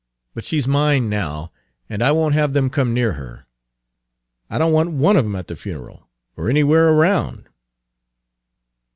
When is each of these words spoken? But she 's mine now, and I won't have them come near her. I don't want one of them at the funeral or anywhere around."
But 0.33 0.43
she 0.43 0.59
's 0.59 0.67
mine 0.67 1.09
now, 1.09 1.51
and 1.87 2.01
I 2.01 2.11
won't 2.11 2.33
have 2.33 2.53
them 2.53 2.71
come 2.71 2.91
near 2.91 3.11
her. 3.13 3.45
I 4.49 4.57
don't 4.57 4.73
want 4.73 4.93
one 4.93 5.15
of 5.15 5.25
them 5.25 5.35
at 5.35 5.45
the 5.45 5.55
funeral 5.55 6.07
or 6.35 6.49
anywhere 6.49 6.89
around." 6.89 7.47